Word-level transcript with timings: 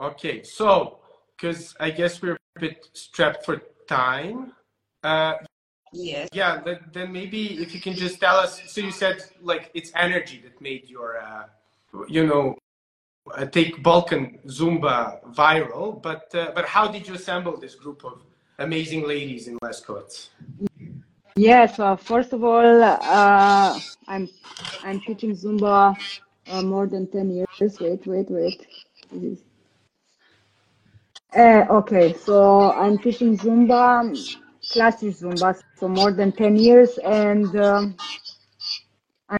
Okay, 0.00 0.42
so 0.42 0.98
because 1.36 1.74
I 1.80 1.90
guess 1.90 2.22
we're 2.22 2.38
a 2.56 2.60
bit 2.60 2.86
strapped 2.92 3.44
for 3.44 3.62
time. 3.88 4.52
Uh, 5.02 5.34
Yes. 5.94 6.30
yeah, 6.32 6.58
then, 6.64 6.78
then 6.90 7.12
maybe 7.12 7.60
if 7.60 7.74
you 7.74 7.80
can 7.80 7.92
just 7.92 8.18
tell 8.18 8.36
us. 8.36 8.62
So 8.72 8.80
you 8.80 8.90
said 8.90 9.22
like 9.42 9.70
it's 9.74 9.92
energy 9.94 10.40
that 10.42 10.58
made 10.58 10.88
your, 10.88 11.18
uh, 11.18 11.44
you 12.08 12.26
know, 12.26 12.56
uh, 13.34 13.44
take 13.44 13.82
Balkan 13.82 14.38
Zumba 14.46 15.22
viral. 15.34 16.00
But 16.02 16.34
uh, 16.34 16.52
but 16.54 16.64
how 16.64 16.88
did 16.88 17.06
you 17.06 17.14
assemble 17.14 17.58
this 17.58 17.74
group 17.74 18.06
of 18.06 18.22
amazing 18.58 19.06
ladies 19.06 19.48
in 19.48 19.58
Leskovac? 19.58 20.30
Yes, 21.36 21.78
Well, 21.78 21.96
first 21.96 22.32
of 22.32 22.44
all, 22.44 22.82
uh, 22.82 23.78
I'm 24.08 24.28
I'm 24.82 25.00
teaching 25.00 25.32
Zumba 25.36 25.96
uh, 26.48 26.62
more 26.62 26.86
than 26.86 27.06
10 27.06 27.30
years. 27.30 27.80
Wait, 27.80 28.06
wait, 28.06 28.30
wait. 28.30 28.66
Uh, 31.34 31.64
okay, 31.70 32.12
so 32.12 32.70
I'm 32.72 32.98
teaching 32.98 33.38
Zumba, 33.38 34.12
classic 34.68 35.14
Zumba, 35.14 35.58
so 35.78 35.88
more 35.88 36.12
than 36.12 36.30
10 36.30 36.56
years, 36.56 36.98
and 36.98 37.56
um, 37.56 37.96
I'm, 39.30 39.38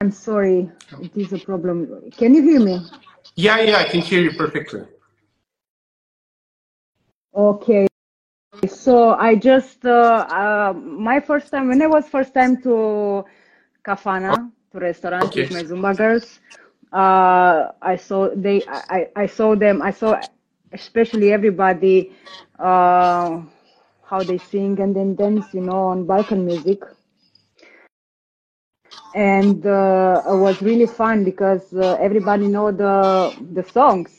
I'm 0.00 0.10
sorry, 0.10 0.70
it 1.02 1.14
is 1.16 1.34
a 1.34 1.38
problem. 1.38 2.10
Can 2.16 2.34
you 2.34 2.42
hear 2.42 2.60
me? 2.60 2.80
Yeah, 3.36 3.60
yeah, 3.60 3.76
I 3.76 3.84
can 3.84 4.00
hear 4.00 4.22
you 4.22 4.32
perfectly. 4.32 4.84
Okay, 7.34 7.86
so 8.66 9.10
I 9.12 9.34
just 9.34 9.84
uh, 9.84 10.26
uh, 10.30 10.72
my 10.74 11.20
first 11.20 11.50
time 11.50 11.68
when 11.68 11.82
I 11.82 11.88
was 11.88 12.08
first 12.08 12.32
time 12.32 12.62
to 12.62 13.24
Kafana 13.84 14.50
to 14.72 14.78
restaurant 14.78 15.26
Okay. 15.26 15.42
with 15.42 15.50
my 15.50 15.62
Zumba 15.62 15.94
girls, 15.94 16.40
uh, 16.92 17.68
I 17.82 17.96
saw 17.96 18.30
they 18.34 18.64
I 18.66 19.08
I 19.14 19.26
saw 19.26 19.54
them 19.54 19.82
I 19.82 19.90
saw 19.90 20.18
especially 20.72 21.32
everybody 21.32 22.12
uh, 22.58 23.40
how 24.04 24.22
they 24.22 24.38
sing 24.38 24.78
and 24.80 24.94
then 24.94 25.14
dance 25.14 25.46
you 25.54 25.60
know 25.60 25.82
on 25.92 26.04
Balkan 26.06 26.44
music. 26.46 26.82
And 29.14 29.66
uh, 29.66 30.22
it 30.28 30.36
was 30.36 30.62
really 30.62 30.86
fun 30.86 31.24
because 31.24 31.72
uh, 31.74 31.96
everybody 32.00 32.46
know 32.46 32.70
the 32.70 33.34
the 33.52 33.64
songs. 33.64 34.10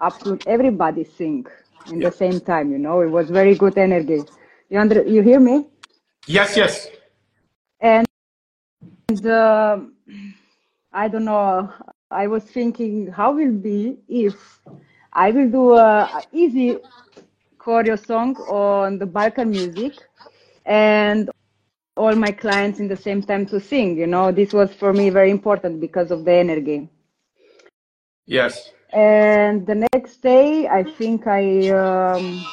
Absolutely 0.00 0.50
everybody 0.50 1.04
sing 1.04 1.46
in 1.92 2.00
the 2.00 2.10
same 2.10 2.40
time 2.40 2.72
you 2.72 2.78
know. 2.78 3.00
It 3.00 3.10
was 3.10 3.30
very 3.30 3.54
good 3.54 3.78
energy. 3.78 4.22
You 4.70 4.78
under 4.80 5.02
you 5.02 5.22
hear 5.22 5.40
me? 5.40 5.66
Yes, 6.26 6.56
yes. 6.56 6.88
and 7.80 8.06
uh, 9.26 9.78
i 10.92 11.08
don't 11.08 11.24
know. 11.24 11.72
I 12.10 12.26
was 12.26 12.44
thinking 12.44 13.06
how 13.06 13.32
will 13.32 13.52
be 13.52 13.98
if 14.08 14.34
i 15.12 15.30
will 15.30 15.48
do 15.50 15.74
a, 15.74 16.24
easy 16.32 16.78
choreo 17.58 17.96
song 17.98 18.34
on 18.48 18.98
the 18.98 19.06
balkan 19.06 19.52
music 19.52 19.94
and 20.66 21.30
all 21.96 22.14
my 22.14 22.32
clients 22.32 22.80
in 22.80 22.88
the 22.88 22.96
same 22.96 23.22
time 23.22 23.46
to 23.46 23.60
sing 23.60 23.96
you 23.96 24.06
know 24.06 24.30
this 24.32 24.52
was 24.52 24.72
for 24.74 24.92
me 24.92 25.10
very 25.10 25.30
important 25.30 25.80
because 25.80 26.10
of 26.10 26.24
the 26.24 26.32
energy 26.32 26.88
Yes. 28.26 28.72
and 28.92 29.66
the 29.66 29.74
next 29.92 30.16
day 30.22 30.66
i 30.68 30.82
think 30.82 31.26
i 31.26 31.68
um, 31.70 32.46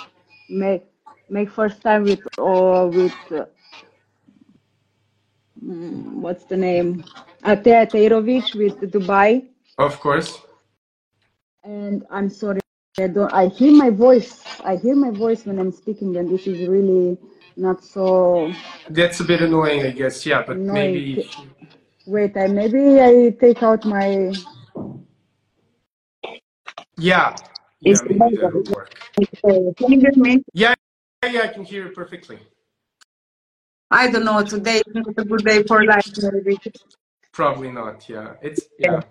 make 0.49 0.83
make 1.30 1.49
first 1.49 1.81
time 1.81 2.03
with 2.05 2.21
or 2.38 2.88
with 2.89 3.17
uh, 3.31 3.45
mm, 5.64 6.14
what's 6.23 6.45
the 6.45 6.58
name 6.58 7.03
a 7.44 7.55
Tea 7.55 7.86
Tairović 7.94 8.55
with 8.55 8.80
dubai 8.92 9.44
Of 9.77 9.99
course. 9.99 10.42
And 11.68 12.06
i'm 12.10 12.30
sorry 12.30 12.60
i 13.00 13.08
don't 13.08 13.32
i 13.34 13.48
hear 13.48 13.72
my 13.72 13.90
voice 13.90 14.44
i 14.64 14.76
hear 14.78 14.96
my 14.96 15.12
voice 15.12 15.46
when 15.46 15.60
i'm 15.60 15.72
speaking 15.72 16.16
and 16.18 16.30
this 16.30 16.48
is 16.48 16.68
really 16.68 17.18
not 17.58 17.84
so 17.84 18.52
That's 18.90 19.20
a 19.20 19.23
bit 19.23 19.42
annoying, 19.42 19.82
I 19.82 19.89
guess. 19.89 20.23
Yeah, 20.26 20.44
but 20.45 20.58
Annoying. 20.58 20.94
maybe. 20.94 21.30
wait 22.06 22.38
i 22.38 22.48
maybe 22.48 23.02
i 23.02 23.36
take 23.39 23.61
out 23.64 23.83
my 23.86 24.32
Yeah. 26.98 27.36
Yeah, 27.82 27.92
Is 27.94 28.04
maybe 28.04 28.38
that 28.38 28.54
will 28.54 28.64
work. 28.73 28.92
Can 29.77 29.92
you 29.92 30.00
hear 30.00 30.11
me? 30.16 30.44
Yeah, 30.54 30.73
yeah, 31.23 31.42
I 31.44 31.48
can 31.48 31.64
hear 31.64 31.86
you 31.86 31.92
perfectly. 31.92 32.39
I 33.92 34.10
don't 34.10 34.26
know. 34.26 34.44
Today 34.44 34.77
is 34.77 34.95
not 34.95 35.06
a 35.16 35.23
good 35.23 35.45
day 35.45 35.61
for 35.64 35.86
life. 35.86 36.10
Maybe. 36.33 36.58
Probably 37.32 37.72
not. 37.72 38.10
Yeah, 38.10 38.33
it's 38.42 38.67
yeah. 38.80 39.02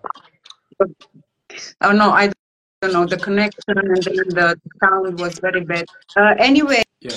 Oh 1.80 1.92
no, 1.92 2.10
I 2.10 2.32
don't 2.82 2.92
know. 2.92 3.06
The 3.06 3.16
connection 3.16 3.62
and 3.68 3.96
then 3.96 4.28
the 4.28 4.60
sound 4.80 5.18
was 5.18 5.38
very 5.38 5.64
bad. 5.64 5.86
Uh, 6.16 6.34
anyway, 6.38 6.82
Yeah. 7.00 7.16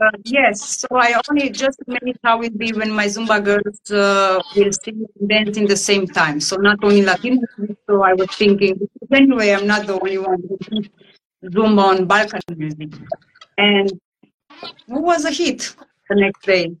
uh, 0.00 0.10
yes. 0.24 0.80
So 0.80 0.88
I 0.92 1.20
only 1.30 1.50
just 1.50 1.78
managed 1.86 2.20
how 2.22 2.42
it 2.42 2.56
be 2.58 2.72
when 2.72 2.90
my 2.92 3.06
Zumba 3.06 3.42
girls 3.42 3.80
uh, 3.90 4.40
will 4.56 4.72
sing 4.72 5.06
and 5.20 5.28
dance 5.28 5.56
in 5.56 5.66
the 5.66 5.76
same 5.76 6.06
time. 6.06 6.40
So 6.40 6.56
not 6.56 6.78
only 6.82 7.02
Latino. 7.02 7.42
So 7.86 8.02
I 8.02 8.14
was 8.14 8.28
thinking. 8.36 8.88
Anyway, 9.12 9.50
I'm 9.52 9.66
not 9.66 9.86
the 9.86 9.98
only 10.00 10.18
one 10.18 10.42
who 10.48 10.84
Zumba 11.44 11.82
on 11.84 12.06
Balkan 12.06 12.40
music, 12.56 12.90
and 13.56 13.90
it 13.90 15.00
was 15.10 15.24
a 15.24 15.30
hit 15.30 15.74
the 16.08 16.16
next 16.16 16.42
day. 16.44 16.74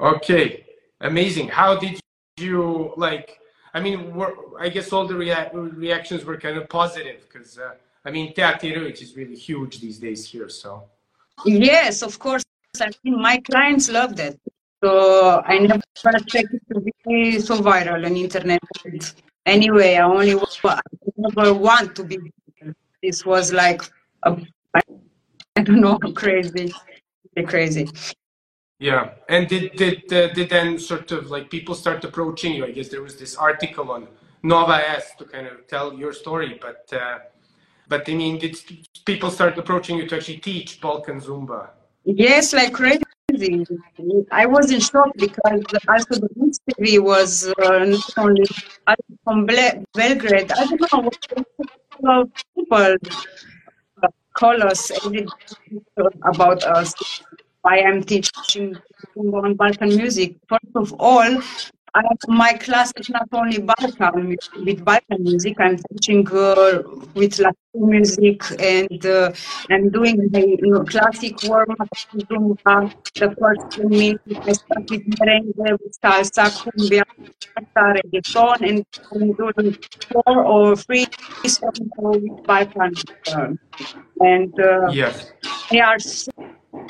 Okay, 0.00 0.64
amazing. 1.00 1.48
How 1.48 1.76
did 1.76 2.00
you 2.38 2.92
like? 2.96 3.39
I 3.74 3.80
mean, 3.80 4.12
I 4.58 4.68
guess 4.68 4.92
all 4.92 5.06
the 5.06 5.14
rea- 5.14 5.50
reactions 5.52 6.24
were 6.24 6.36
kind 6.36 6.56
of 6.56 6.68
positive 6.68 7.20
because 7.26 7.58
uh, 7.58 7.74
I 8.04 8.10
mean, 8.10 8.34
Tea 8.34 8.42
Tairović 8.42 9.02
is 9.02 9.16
really 9.16 9.36
huge 9.36 9.80
these 9.80 9.98
days 9.98 10.26
here. 10.26 10.48
So 10.48 10.84
Yes, 11.44 12.02
of 12.02 12.18
course. 12.18 12.42
I 12.80 12.90
mean, 13.04 13.20
my 13.20 13.38
clients 13.38 13.90
love 13.90 14.16
that. 14.16 14.36
So 14.82 15.42
I 15.44 15.58
never 15.58 15.82
expected 15.94 16.60
to 16.72 16.80
be 16.80 17.38
so 17.38 17.60
viral 17.60 18.04
on 18.06 18.16
internet. 18.16 18.60
Anyway, 19.46 19.96
I 19.96 20.04
only 20.04 20.34
I 20.64 20.80
never 21.16 21.54
want 21.54 21.94
to 21.96 22.04
be. 22.04 22.18
This 23.02 23.24
was 23.24 23.52
like, 23.52 23.82
a, 24.24 24.36
I 24.74 25.62
don't 25.62 25.80
know, 25.80 25.98
crazy, 26.14 26.72
crazy. 27.46 27.88
Yeah, 28.80 29.10
and 29.28 29.46
did 29.46 29.76
did 29.76 30.10
uh, 30.12 30.32
did 30.32 30.48
then 30.48 30.78
sort 30.78 31.12
of 31.12 31.30
like 31.30 31.50
people 31.50 31.74
start 31.74 32.02
approaching 32.02 32.54
you? 32.54 32.64
I 32.64 32.70
guess 32.70 32.88
there 32.88 33.02
was 33.02 33.16
this 33.16 33.36
article 33.36 33.90
on 33.92 34.08
Nova 34.42 34.76
S 34.88 35.12
to 35.18 35.24
kind 35.26 35.46
of 35.46 35.66
tell 35.68 35.92
your 35.92 36.14
story, 36.14 36.58
but 36.60 36.90
uh, 36.92 37.18
but 37.88 38.08
I 38.08 38.14
mean, 38.14 38.38
did 38.38 38.56
people 39.04 39.30
start 39.30 39.58
approaching 39.58 39.98
you 39.98 40.08
to 40.08 40.16
actually 40.16 40.38
teach 40.38 40.80
Balkan 40.80 41.20
Zumba? 41.20 41.68
Yes, 42.04 42.54
like 42.54 42.72
crazy. 42.72 43.02
I 44.32 44.46
was 44.46 44.72
in 44.72 44.80
shock 44.80 45.10
because 45.16 45.62
also 45.86 46.14
the 46.14 46.28
Mix 46.36 46.58
was 47.00 47.52
uh, 47.62 47.84
not 47.84 48.18
only 48.18 48.44
from 49.24 49.46
Belgrade. 49.46 50.50
I 50.52 50.66
don't 50.66 50.92
know 50.92 51.00
what 51.00 51.18
people 52.56 52.96
uh, 54.02 54.08
call 54.34 54.62
us 54.62 54.90
about 56.24 56.64
us. 56.64 56.94
I 57.64 57.78
am 57.78 58.02
teaching 58.02 58.76
on 59.16 59.54
Balkan 59.54 59.96
music. 59.96 60.36
First 60.48 60.74
of 60.74 60.92
all, 60.98 61.40
I, 61.94 62.02
my 62.28 62.52
class 62.54 62.92
is 62.96 63.08
not 63.08 63.28
only 63.32 63.58
Balkan 63.58 64.36
with 64.64 64.84
Balkan 64.84 65.22
music. 65.22 65.56
I'm 65.60 65.76
teaching 65.90 66.26
uh, 66.32 66.82
with 67.14 67.38
Latin 67.38 67.56
music 67.74 68.42
and 68.60 69.04
uh, 69.04 69.32
I'm 69.70 69.90
doing 69.90 70.16
the 70.30 70.40
you 70.62 70.70
know, 70.70 70.84
classic 70.84 71.42
warm 71.42 71.70
up. 71.78 71.88
Zumba. 72.16 72.92
The 73.18 73.34
first 73.40 73.62
two 73.74 73.88
minutes 73.88 74.22
I 74.46 74.52
start 74.52 74.90
with 74.90 75.02
merengue, 75.06 75.52
with 75.82 75.98
salsa, 76.02 76.50
cumbia, 76.56 77.02
reggaeton, 77.76 78.56
and 78.68 78.84
I'm 79.12 79.32
doing 79.34 79.76
four 80.10 80.44
or 80.44 80.76
three 80.76 81.06
songs 81.46 81.78
with 81.98 82.32
Balkan. 82.46 82.94
uh, 83.30 83.48
and 84.20 84.58
uh, 84.60 84.90
Yes. 84.92 85.32
they 85.70 85.80
are 85.80 85.98
so, 85.98 86.30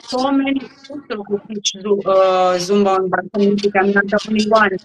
so 0.02 0.30
many 0.30 0.60
people 0.60 1.24
who 1.24 1.40
teach 1.48 1.76
uh, 1.76 2.56
Zumba 2.58 2.98
on 2.98 3.08
Balkan 3.08 3.48
music. 3.48 3.72
I'm 3.76 3.92
not 3.92 4.06
the 4.06 4.20
only 4.28 4.48
one. 4.48 4.76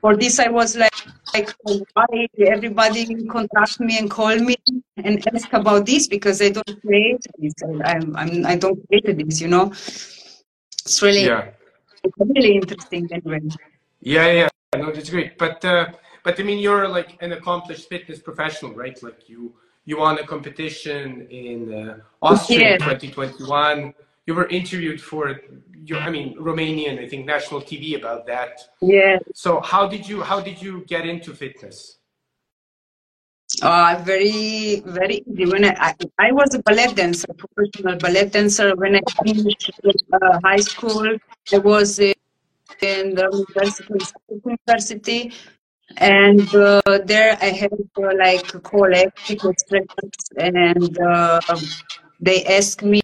For 0.00 0.16
this, 0.16 0.38
I 0.38 0.48
was 0.48 0.76
like, 0.76 0.94
like 1.34 1.50
why 1.94 2.28
everybody 2.46 3.26
contact 3.26 3.80
me 3.80 3.98
and 3.98 4.10
call 4.10 4.36
me 4.36 4.56
and 4.96 5.26
ask 5.34 5.52
about 5.52 5.86
this 5.86 6.06
because 6.06 6.40
I 6.40 6.50
don't 6.50 6.80
create 6.82 7.24
this. 7.38 7.54
I, 7.64 7.92
I'm, 7.92 8.16
I'm, 8.16 8.46
I 8.46 8.56
don't 8.56 8.78
create 8.88 9.16
this, 9.18 9.40
you 9.40 9.48
know. 9.48 9.66
It's 9.70 11.02
really, 11.02 11.26
Yeah. 11.26 11.50
really 12.18 12.56
interesting 12.56 13.08
anyway. 13.12 13.40
Yeah, 14.00 14.30
yeah, 14.30 14.48
no, 14.76 14.92
that's 14.92 15.10
great. 15.10 15.36
But 15.38 15.64
uh, 15.64 15.86
but 16.22 16.38
I 16.38 16.42
mean, 16.44 16.58
you're 16.58 16.88
like 16.88 17.16
an 17.20 17.32
accomplished 17.32 17.88
fitness 17.88 18.20
professional, 18.20 18.72
right? 18.74 19.00
Like 19.02 19.28
you 19.28 19.54
you 19.84 19.98
won 19.98 20.18
a 20.18 20.26
competition 20.26 21.26
in 21.30 21.72
uh, 21.72 21.98
Austria 22.22 22.74
in 22.74 22.78
2021. 22.80 23.94
You 24.26 24.34
were 24.34 24.48
interviewed 24.48 25.00
for 25.00 25.40
your, 25.84 25.98
I 25.98 26.10
mean, 26.10 26.36
Romanian, 26.36 26.98
I 26.98 27.08
think, 27.08 27.26
national 27.26 27.60
TV 27.62 27.96
about 27.96 28.26
that. 28.26 28.60
Yeah. 28.82 29.18
So 29.34 29.60
how 29.60 29.86
did 29.86 30.08
you 30.08 30.22
how 30.22 30.40
did 30.40 30.60
you 30.60 30.84
get 30.86 31.06
into 31.06 31.32
fitness? 31.32 31.98
Uh, 33.62 34.02
very, 34.04 34.82
very 34.84 35.22
easy. 35.26 35.46
When 35.46 35.64
I, 35.64 35.94
I, 36.18 36.32
was 36.32 36.54
a 36.54 36.58
ballet 36.58 36.92
dancer, 36.92 37.28
professional 37.32 37.96
ballet 37.96 38.28
dancer. 38.28 38.74
When 38.74 38.96
I 38.96 39.00
finished 39.24 39.70
uh, 39.86 40.40
high 40.44 40.58
school, 40.58 41.16
I 41.52 41.58
was 41.58 41.98
in 42.00 42.14
the 43.14 43.28
university, 43.32 44.04
university 44.44 45.32
and 45.96 46.54
uh, 46.54 46.82
there 47.04 47.38
I 47.40 47.46
had 47.46 47.72
uh, 47.72 48.10
like 48.18 48.62
colleagues, 48.62 49.12
and 50.36 50.98
uh, 50.98 51.40
they 52.20 52.44
asked 52.44 52.82
me 52.82 53.00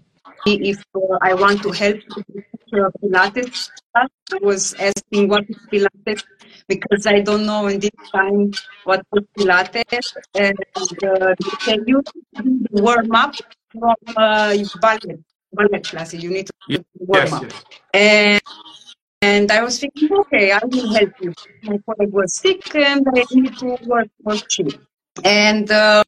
if 0.47 0.85
uh, 0.95 1.19
I 1.21 1.35
want 1.35 1.63
to 1.63 1.71
help 1.71 1.99
with 2.17 2.45
Pilates. 2.73 3.71
I 3.95 4.07
was 4.41 4.75
asking 4.75 5.29
what 5.29 5.45
is 5.49 5.57
Pilates 5.71 6.23
because 6.69 7.07
I 7.07 7.21
don't 7.21 7.45
know 7.47 7.67
in 7.67 7.81
this 7.81 7.91
time 8.13 8.53
what 8.85 9.05
is 9.15 9.25
Pilates, 9.39 10.17
and 10.35 10.57
uh, 11.05 11.35
tell 11.61 11.79
you 11.87 12.03
warm 12.71 13.13
up 13.13 13.35
from 13.71 13.95
uh, 14.17 14.57
ballet 14.81 15.19
ballet 15.53 15.81
classes. 15.81 16.23
You 16.23 16.31
need 16.31 16.47
to 16.47 16.85
warm 16.99 17.27
yes, 17.27 17.33
up, 17.33 17.43
yes. 17.43 17.65
and 17.95 18.43
and 19.23 19.53
I 19.53 19.63
was 19.63 19.79
thinking, 19.79 20.13
okay, 20.13 20.51
I 20.51 20.61
will 20.65 20.93
help 20.93 21.13
you. 21.21 21.33
My 21.63 21.79
colleague 21.87 22.13
was 22.13 22.35
sick 22.35 22.75
and 22.75 23.07
I 23.15 23.25
need 23.31 23.57
to 23.59 23.79
work 23.87 24.09
for 24.25 24.35
cheap. 24.49 24.73
And 25.23 25.71
uh, 25.71 26.03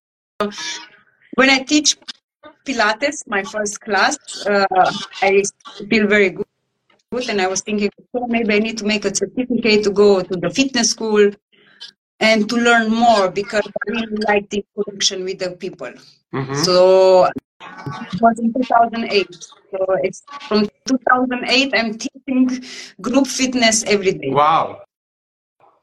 when 1.36 1.48
I 1.48 1.60
teach 1.60 1.96
Pilates, 2.64 3.26
my 3.26 3.42
first 3.42 3.80
class, 3.80 4.16
uh, 4.46 4.66
I 5.22 5.42
feel 5.90 6.06
very 6.06 6.30
good. 6.30 6.46
And 7.28 7.40
I 7.40 7.46
was 7.46 7.60
thinking, 7.60 7.90
well, 8.12 8.26
maybe 8.26 8.54
I 8.54 8.58
need 8.58 8.78
to 8.78 8.84
make 8.84 9.04
a 9.04 9.14
certificate 9.14 9.84
to 9.84 9.90
go 9.90 10.22
to 10.22 10.36
the 10.36 10.50
fitness 10.50 10.90
school 10.90 11.30
and 12.18 12.48
to 12.48 12.56
learn 12.56 12.90
more 12.92 13.30
because 13.30 13.62
I 13.66 13.90
really 13.90 14.16
like 14.28 14.50
the 14.50 14.64
connection 14.74 15.24
with 15.24 15.38
the 15.38 15.52
people. 15.52 15.92
Mhm. 16.32 16.64
So 16.64 17.26
it 17.26 18.20
was 18.20 18.38
in 18.38 18.52
2008. 18.52 19.34
So 19.70 19.86
it's 20.02 20.22
from 20.48 20.68
2008. 20.88 21.72
I'm 21.74 21.98
teaching 21.98 22.64
group 23.00 23.26
fitness 23.26 23.84
every 23.84 24.12
day. 24.12 24.30
Wow, 24.30 24.82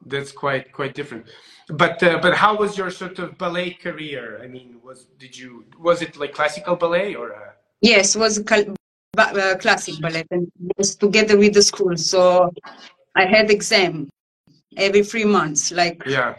that's 0.06 0.32
quite 0.32 0.72
quite 0.72 0.94
different. 0.94 1.26
But 1.70 2.02
uh, 2.04 2.20
but 2.22 2.36
how 2.36 2.58
was 2.58 2.78
your 2.78 2.92
sort 2.92 3.20
of 3.20 3.38
ballet 3.38 3.72
career? 3.72 4.40
I 4.44 4.48
mean, 4.48 4.80
was 4.84 5.08
did 5.20 5.38
you 5.38 5.66
was 5.80 6.02
it 6.02 6.18
like 6.18 6.34
classical 6.34 6.76
ballet 6.76 7.16
or? 7.16 7.34
Uh... 7.36 7.52
Yes, 7.82 8.16
was 8.16 8.40
cal- 8.40 8.76
ba- 9.14 9.34
uh, 9.34 9.58
classic 9.58 10.00
ballet 10.02 10.26
and 10.32 10.52
was 10.78 10.96
together 10.96 11.38
with 11.38 11.54
the 11.54 11.62
school. 11.62 11.96
So 11.98 12.52
I 13.16 13.26
had 13.26 13.50
exam 13.50 14.10
every 14.78 15.04
three 15.04 15.26
months. 15.26 15.72
Like, 15.72 16.04
Yeah, 16.06 16.36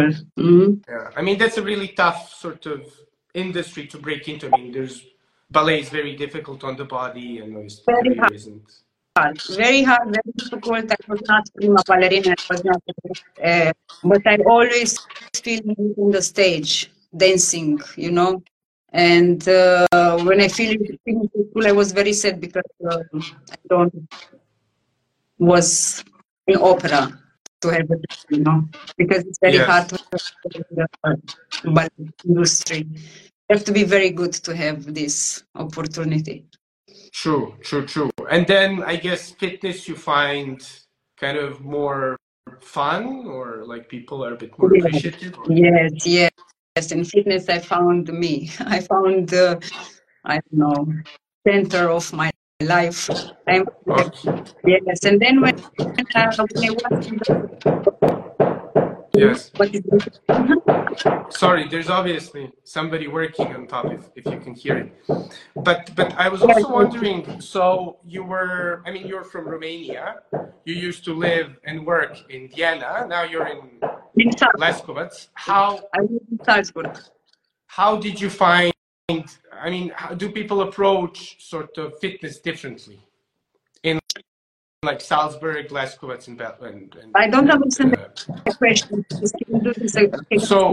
mhm. 0.00 0.82
yeah. 0.88 1.10
I 1.16 1.22
mean, 1.22 1.38
that's 1.38 1.56
a 1.58 1.62
really 1.62 1.88
tough 1.88 2.32
sort 2.32 2.66
of 2.66 2.86
industry 3.34 3.86
to 3.88 3.98
break 3.98 4.28
into. 4.28 4.46
I 4.52 4.56
mean, 4.58 4.72
there's 4.72 5.04
ballet 5.50 5.80
is 5.80 5.88
very 5.88 6.16
difficult 6.16 6.64
on 6.64 6.76
the 6.76 6.84
body, 6.84 7.38
and 7.38 7.56
it's 7.56 7.80
Very 7.86 8.10
really 8.10 8.60
hard. 9.16 9.40
very 9.56 9.82
hard, 9.82 10.06
very 10.06 10.32
difficult. 10.36 10.90
I 10.90 10.96
was 11.08 11.20
not 11.28 11.44
prima 11.54 11.82
ballerina. 11.86 12.32
I 12.32 12.54
was 12.54 12.64
not, 12.64 12.82
uh, 13.44 13.72
but 14.02 14.26
I 14.26 14.36
always 14.46 14.98
feel 15.42 15.60
in 15.64 16.10
the 16.10 16.22
stage 16.22 16.90
dancing, 17.16 17.80
you 17.96 18.10
know. 18.10 18.42
And 18.92 19.46
uh, 19.48 19.86
when 20.22 20.40
I 20.40 20.44
in 20.44 21.28
school, 21.50 21.66
I 21.66 21.72
was 21.72 21.92
very 21.92 22.12
sad 22.12 22.40
because 22.40 22.70
uh, 22.90 22.98
I 23.52 23.56
don't 23.68 23.94
was 25.38 26.04
in 26.46 26.56
opera 26.56 27.18
to 27.60 27.68
have 27.68 27.90
it, 27.90 28.04
you 28.30 28.40
know, 28.40 28.68
because 28.96 29.24
it's 29.24 29.38
very 29.40 29.54
Yes. 29.54 29.66
hard 29.66 29.88
to 29.88 29.98
have 30.12 30.22
the 31.64 31.90
industry. 32.26 32.86
You 33.48 33.56
have 33.56 33.64
to 33.64 33.72
be 33.72 33.84
very 33.84 34.10
good 34.10 34.32
to 34.32 34.54
have 34.56 34.94
this 34.94 35.42
opportunity. 35.54 36.46
True, 37.12 37.54
true, 37.62 37.84
true. 37.86 38.13
And 38.30 38.46
then 38.46 38.82
I 38.82 38.96
guess 38.96 39.30
fitness 39.30 39.88
you 39.88 39.96
find 39.96 40.60
kind 41.18 41.36
of 41.38 41.60
more 41.60 42.16
fun, 42.60 43.26
or 43.26 43.64
like 43.66 43.88
people 43.88 44.24
are 44.24 44.34
a 44.34 44.36
bit 44.36 44.52
more 44.58 44.70
Yeah. 44.74 44.84
appreciative. 44.86 45.38
or- 45.38 45.44
Yes, 45.52 46.06
yes. 46.06 46.92
In 46.92 47.04
fitness, 47.04 47.48
I 47.48 47.58
found 47.60 48.12
me. 48.12 48.50
I 48.60 48.80
found 48.80 49.28
the, 49.28 49.60
I 50.24 50.34
don't 50.50 50.52
know, 50.52 50.94
center 51.46 51.90
of 51.90 52.12
my 52.12 52.30
life. 52.62 53.08
I'm, 53.46 53.66
yes, 54.66 55.04
and 55.04 55.20
then 55.20 55.40
when, 55.40 55.54
uh, 55.58 55.84
when 55.96 56.06
I 56.16 56.26
was 56.28 57.06
in 57.06 57.18
the, 57.18 58.23
Yes. 59.14 59.50
what 59.56 59.74
is 59.74 59.82
it? 59.84 60.20
Sorry, 61.30 61.68
there's 61.68 61.88
obviously 61.88 62.52
somebody 62.64 63.06
working 63.08 63.54
on 63.54 63.66
top 63.66 63.86
if, 63.86 64.10
if 64.16 64.26
you 64.26 64.38
can 64.40 64.54
hear 64.54 64.76
it. 64.78 64.92
But 65.56 65.94
but 65.94 66.12
I 66.14 66.28
was 66.28 66.42
also 66.42 66.68
wondering, 66.70 67.40
so 67.40 67.98
you 68.04 68.24
were 68.24 68.82
I 68.86 68.90
mean 68.90 69.06
you're 69.06 69.24
from 69.24 69.46
Romania. 69.48 70.22
You 70.64 70.74
used 70.74 71.04
to 71.04 71.14
live 71.14 71.58
and 71.64 71.86
work 71.86 72.18
in 72.30 72.48
Vienna. 72.48 73.06
Now 73.08 73.22
you're 73.22 73.46
in 73.46 73.80
in. 74.18 74.30
Leskovac. 74.58 75.28
How 75.34 75.80
I 75.96 76.00
was 76.00 76.20
in 76.30 76.38
Salzburg. 76.44 76.98
how 77.66 77.96
did 77.96 78.20
you 78.20 78.30
find 78.30 78.72
I 79.08 79.70
mean 79.70 79.92
how 79.94 80.14
do 80.14 80.30
people 80.30 80.62
approach 80.62 81.36
sort 81.40 81.76
of 81.78 81.98
fitness 82.00 82.38
differently 82.40 83.00
like 84.84 85.00
Salzburg, 85.00 85.68
Leskovac 85.68 86.26
and 86.28 86.40
and, 86.40 86.94
and 87.00 87.12
I 87.14 87.28
don't 87.28 87.50
understand 87.50 87.96
uh, 87.96 88.08
the 88.44 88.54
question. 88.54 89.04
Just 89.20 89.34
Can 89.38 89.54
you 89.56 89.60
do 89.62 89.72
this 89.80 89.94
again? 89.96 90.38
So- 90.40 90.72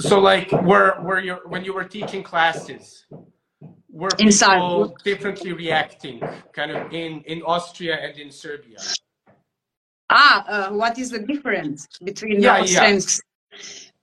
So, 0.00 0.18
like, 0.18 0.50
were 0.70 0.90
were 1.02 1.20
you 1.20 1.34
when 1.52 1.62
you 1.64 1.72
were 1.74 1.84
teaching 1.84 2.22
classes, 2.22 3.06
were 4.00 4.08
people 4.16 4.32
Salzburg. 4.32 4.98
differently 5.04 5.52
reacting, 5.52 6.16
kind 6.58 6.70
of 6.72 6.92
in 6.92 7.20
in 7.32 7.38
Austria 7.42 7.94
and 8.04 8.14
in 8.18 8.30
Serbia? 8.30 8.78
Ah, 10.10 10.44
uh, 10.48 10.68
what 10.72 10.98
is 10.98 11.10
the 11.10 11.20
difference 11.20 11.86
between 12.04 12.40
Yeah, 12.42 12.56
the 12.56 12.62
Austrians? 12.64 13.20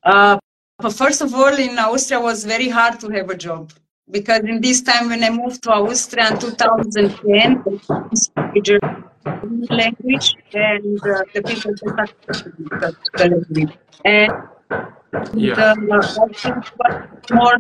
Uh, 0.04 0.38
but 0.78 0.94
first 0.94 1.22
of 1.22 1.34
all, 1.34 1.54
in 1.68 1.78
Austria 1.78 2.20
was 2.20 2.46
very 2.46 2.70
hard 2.70 3.00
to 3.02 3.08
have 3.10 3.30
a 3.30 3.36
job 3.48 3.72
because 4.10 4.42
in 4.54 4.62
this 4.62 4.82
time 4.82 5.10
when 5.10 5.24
I 5.24 5.30
moved 5.30 5.62
to 5.64 5.72
Austria 5.72 6.32
in 6.32 6.40
2010, 6.40 7.64
I 7.90 8.16
speak 8.16 8.64
German 8.64 8.99
language 9.70 10.36
and 10.54 11.00
uh, 11.02 11.24
the 11.34 11.42
people 11.46 11.74
language. 13.18 13.78
And 14.06 14.32
Yeah. 15.36 15.56
the 15.56 15.70
Austrians 16.22 16.72
was 16.80 16.94
more 17.32 17.58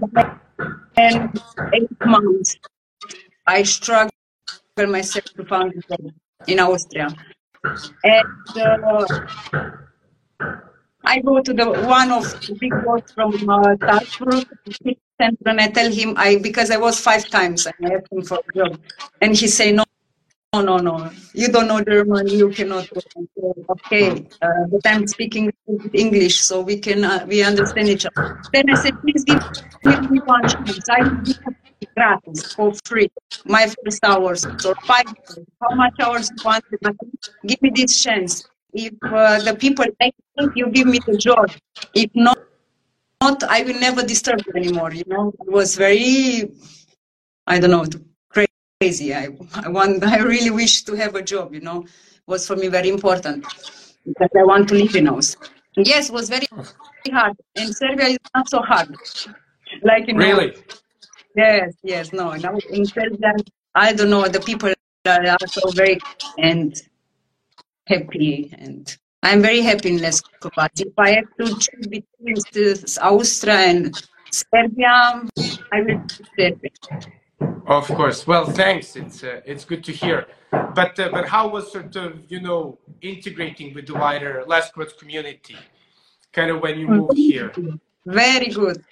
than 0.97 1.29
eight 1.73 2.05
months. 2.05 2.57
I 3.47 3.63
struggled 3.63 4.11
myself 4.77 5.25
to 5.37 5.45
find 5.45 5.73
a 5.73 5.81
job 5.89 6.11
in 6.47 6.59
Austria. 6.59 7.07
And 8.03 8.57
uh, 8.57 9.05
I 11.03 11.19
go 11.21 11.41
to 11.41 11.53
the 11.53 11.65
one 11.87 12.11
of 12.11 12.23
the 12.45 12.55
big 12.59 12.71
boss 12.85 13.11
from 13.13 13.49
uh, 13.49 13.75
Salzburg, 13.81 14.45
and 15.19 15.61
I 15.61 15.67
tell 15.67 15.91
him 15.91 16.13
I 16.17 16.37
because 16.37 16.71
I 16.71 16.77
was 16.77 16.99
five 16.99 17.27
times 17.29 17.65
and 17.65 17.75
I 17.91 17.95
asked 17.95 18.11
him 18.11 18.21
for 18.23 18.39
a 18.47 18.57
job, 18.57 18.79
and 19.21 19.35
he 19.35 19.47
say 19.47 19.71
no. 19.71 19.83
No, 20.53 20.61
no, 20.63 20.77
no. 20.77 21.11
You 21.33 21.49
don't 21.49 21.67
know 21.67 21.79
German. 21.83 22.27
You 22.27 22.49
cannot. 22.49 22.89
go." 22.89 23.01
I 23.17 23.21
say, 23.35 23.63
Okay, 23.69 24.27
uh, 24.41 24.65
but 24.71 24.81
I'm 24.85 25.05
speaking 25.05 25.51
English, 25.93 26.39
so 26.41 26.61
we 26.61 26.79
can 26.79 27.03
uh, 27.05 27.23
we 27.27 27.43
understand 27.43 27.87
each 27.89 28.05
other. 28.07 28.41
Then 28.51 28.65
I 28.71 28.73
said, 28.75 28.99
please 29.01 29.23
give, 29.25 29.43
give 29.83 30.09
me 30.09 30.19
one 30.25 30.47
chance. 30.47 30.89
I 30.89 31.03
will 31.03 31.21
give 31.21 31.37
gratis 31.95 32.53
for 32.55 32.73
free. 32.85 33.09
My 33.45 33.67
first 33.67 34.03
hours 34.03 34.45
or 34.65 34.73
five. 34.87 35.05
hours. 35.07 35.39
How 35.61 35.75
much 35.75 35.93
hours 36.01 36.31
you 36.31 36.37
want? 36.43 36.65
But 36.81 36.95
Give 37.45 37.61
me 37.61 37.71
this 37.75 38.01
chance. 38.01 38.43
If 38.73 38.93
uh, 39.03 39.39
the 39.41 39.55
people 39.55 39.85
like 40.01 40.15
it, 40.37 40.51
you 40.55 40.69
give 40.71 40.87
me 40.87 40.99
the 41.05 41.15
job. 41.17 41.51
If 41.93 42.09
not, 42.15 42.39
not, 43.21 43.43
I 43.43 43.61
will 43.63 43.79
never 43.79 44.01
disturb 44.03 44.41
you 44.47 44.53
anymore. 44.55 44.93
You 44.93 45.03
know, 45.07 45.31
it 45.39 45.51
was 45.51 45.75
very, 45.75 46.49
I 47.47 47.59
don't 47.59 47.71
know, 47.71 47.85
crazy. 48.81 49.13
I, 49.13 49.27
I 49.55 49.67
want, 49.67 50.03
I 50.15 50.19
really 50.19 50.51
wish 50.51 50.83
to 50.83 50.95
have 50.95 51.15
a 51.15 51.21
job. 51.21 51.53
You 51.53 51.61
know, 51.61 51.85
was 52.27 52.47
for 52.47 52.55
me 52.55 52.67
very 52.67 52.89
important 52.89 53.45
because 54.05 54.29
I 54.37 54.43
want 54.43 54.69
to 54.69 54.75
live 54.75 54.95
in 54.95 55.07
Austria. 55.07 55.51
Yes, 55.75 56.09
it 56.09 56.13
was 56.13 56.29
very 56.29 56.47
hard. 57.11 57.35
In 57.55 57.73
Serbia, 57.73 58.07
is 58.07 58.17
not 58.35 58.49
so 58.49 58.61
hard. 58.61 58.95
Like 59.83 60.07
in 60.07 60.17
Really? 60.17 60.55
Yes, 61.35 61.73
yes, 61.83 62.11
no. 62.11 62.33
Now 62.33 62.57
in 62.69 62.85
Serbia, 62.85 63.33
I 63.75 63.93
don't 63.93 64.09
know. 64.09 64.27
The 64.27 64.39
people 64.39 64.73
are 65.05 65.37
also 65.41 65.71
very 65.71 65.99
and 66.37 66.81
happy, 67.87 68.53
and 68.57 68.97
I'm 69.23 69.41
very 69.41 69.61
happy 69.61 69.89
in 69.89 69.99
Leskovac. 69.99 70.69
If 70.79 70.93
I 70.97 71.11
have 71.11 71.29
to 71.39 71.45
choose 71.47 71.87
between 71.87 72.35
Austria 73.01 73.55
and 73.55 74.07
Serbia, 74.31 75.23
I 75.71 75.81
will 75.81 76.01
choose 76.07 76.27
Serbia. 76.37 77.18
Of 77.67 77.87
course. 77.87 78.25
Well, 78.25 78.45
thanks. 78.45 78.95
It's 78.95 79.23
uh, 79.23 79.41
it's 79.45 79.63
good 79.63 79.83
to 79.83 79.91
hear. 79.91 80.27
But 80.51 80.99
uh, 80.99 81.09
but 81.11 81.27
how 81.27 81.47
was 81.47 81.71
sort 81.71 81.95
of 81.95 82.19
you 82.27 82.41
know 82.41 82.79
integrating 83.01 83.73
with 83.73 83.87
the 83.87 83.93
wider 83.93 84.43
Leskovac 84.47 84.97
community? 84.97 85.57
kind 86.33 86.51
of 86.51 86.61
when 86.61 86.79
you 86.79 86.87
moved 86.87 87.17
here? 87.17 87.51
Very 88.05 88.49
good. 88.49 88.83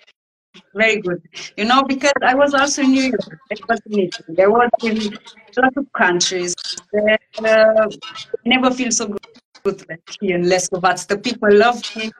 Very 0.73 1.01
good. 1.01 1.21
You 1.55 1.65
know, 1.65 1.83
because 1.83 2.13
I 2.23 2.33
was 2.33 2.53
also 2.53 2.81
in 2.81 2.91
New 2.91 3.03
York. 3.03 3.39
I 3.51 3.55
was 3.69 3.79
in 3.85 3.99
Italy. 3.99 4.35
There 4.35 4.51
was 4.51 4.69
in 4.83 4.97
a 4.97 5.61
lot 5.61 5.77
of 5.77 5.85
countries. 5.93 6.55
That, 6.93 7.21
uh, 7.39 7.87
I 7.87 8.49
never 8.49 8.71
feel 8.71 8.91
so 8.91 9.15
good, 9.63 9.87
like 9.89 10.01
here 10.19 10.35
in 10.35 10.43
Leskovac. 10.43 11.07
The 11.07 11.17
people 11.17 11.53
love 11.53 11.81
me. 11.95 12.11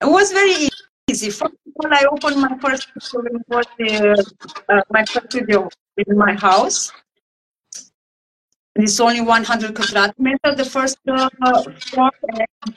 It 0.00 0.06
was 0.06 0.32
very 0.32 0.50
easy. 0.50 0.87
First 1.08 1.40
of 1.40 1.42
all, 1.42 1.92
I 1.92 2.04
opened 2.12 2.42
my 2.42 2.58
first 2.58 2.88
studio, 3.00 3.40
uh, 3.50 4.14
uh, 4.68 4.82
my 4.90 5.04
first 5.06 5.30
studio 5.30 5.68
in 5.96 6.18
my 6.18 6.34
house. 6.34 6.92
It's 8.76 9.00
only 9.00 9.22
100 9.22 9.74
quadrat 9.74 10.12
meter, 10.18 10.54
the 10.54 10.66
first 10.66 10.98
uh, 11.08 11.30
floor, 11.80 12.10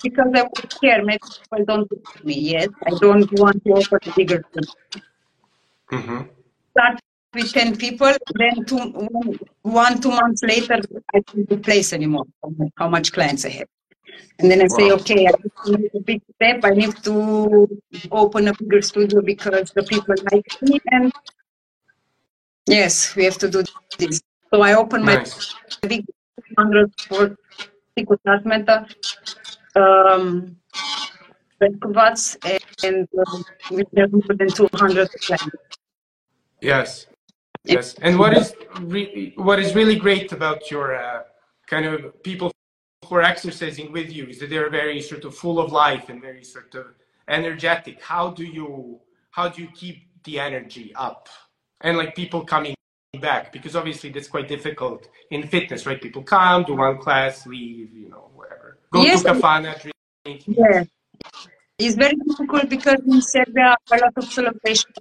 because 0.01 0.31
I 0.33 0.43
was 0.43 0.63
scared, 0.69 1.05
maybe 1.05 1.19
people 1.21 1.65
don't 1.65 1.89
believe 1.89 2.25
me. 2.25 2.33
Yes, 2.39 2.69
I 2.87 2.91
don't 3.01 3.29
want 3.37 3.63
to 3.65 3.73
open 3.73 3.99
a 4.05 4.15
bigger 4.15 4.43
studio. 4.49 4.71
Mm-hmm. 5.91 6.21
Start 6.71 6.99
with 7.33 7.51
10 7.51 7.75
people, 7.75 8.13
then 8.35 8.63
two, 8.65 8.77
one, 9.63 9.99
two 9.99 10.09
months 10.09 10.41
later, 10.43 10.79
I 11.13 11.19
can't 11.21 11.63
place 11.63 11.91
anymore 11.91 12.25
how 12.77 12.87
much 12.87 13.11
clients 13.11 13.43
I 13.43 13.49
have. 13.49 13.67
And 14.39 14.49
then 14.49 14.61
I 14.61 14.67
say, 14.67 14.89
Wow. 14.89 14.95
okay, 14.95 15.27
I 15.27 15.31
need 15.65 15.91
to 15.91 15.97
a 15.97 16.01
big 16.01 16.21
step. 16.35 16.63
I 16.63 16.71
need 16.71 16.95
to 17.03 17.67
open 18.11 18.47
a 18.47 18.53
bigger 18.53 18.81
studio 18.81 19.21
because 19.21 19.71
the 19.71 19.83
people 19.83 20.15
like 20.31 20.47
me. 20.61 20.79
And 20.87 21.11
yes, 22.67 23.15
we 23.15 23.25
have 23.25 23.37
to 23.39 23.49
do 23.49 23.63
this. 23.97 24.21
So 24.53 24.61
I 24.61 24.73
opened 24.73 25.05
my 25.05 25.23
big 25.87 26.05
140 26.55 27.35
quadrat 27.99 28.45
meter 28.45 28.85
um, 29.75 30.57
Velkovats, 31.61 32.37
and 32.83 33.07
um, 33.27 33.45
we 33.69 33.83
have 33.97 34.11
more 34.11 34.35
than 34.35 34.49
200 34.49 35.09
clients. 35.25 35.55
Yes. 36.61 37.07
Yes. 37.63 37.93
And 38.01 38.17
what 38.17 38.35
is 38.35 38.55
re- 38.79 39.33
what 39.35 39.59
is 39.59 39.75
really 39.75 39.95
great 39.95 40.31
about 40.31 40.71
your 40.71 40.95
uh, 40.95 41.23
kind 41.67 41.85
of 41.85 42.21
people 42.23 42.51
who 43.07 43.15
are 43.15 43.21
exercising 43.21 43.91
with 43.91 44.11
you 44.11 44.27
is 44.27 44.39
that 44.39 44.49
they're 44.49 44.69
very 44.69 45.01
sort 45.01 45.25
of 45.25 45.35
full 45.35 45.59
of 45.59 45.71
life 45.71 46.09
and 46.09 46.21
very 46.21 46.43
sort 46.43 46.73
of 46.75 46.85
energetic. 47.27 48.01
How 48.01 48.29
do 48.31 48.43
you 48.43 48.99
how 49.31 49.47
do 49.49 49.61
you 49.61 49.69
keep 49.73 49.97
the 50.23 50.39
energy 50.39 50.93
up 50.95 51.29
and 51.81 51.97
like 51.97 52.15
people 52.15 52.43
coming 52.43 52.75
back 53.19 53.51
because 53.51 53.75
obviously 53.75 54.09
that's 54.09 54.27
quite 54.27 54.47
difficult 54.47 55.07
in 55.31 55.47
fitness, 55.47 55.85
right? 55.85 56.01
People 56.01 56.21
come, 56.21 56.63
do 56.63 56.75
one 56.75 56.97
class, 56.97 57.47
leave, 57.47 57.93
you 57.93 58.09
know, 58.09 58.29
whatever. 58.35 58.77
Go 58.91 59.01
Yes. 59.03 59.23
to 59.23 59.29
kafana, 59.29 59.81
drink. 59.81 60.43
Yeah. 60.47 60.83
It's 61.79 61.95
very 61.95 62.13
difficult 62.27 62.69
because 62.69 62.99
in 63.07 63.21
Serbia, 63.21 63.75
a 63.91 63.97
lot 63.97 64.13
of 64.15 64.25
celebration 64.25 64.91